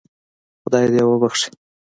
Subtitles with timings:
[0.63, 1.49] خدای دې وبخشي.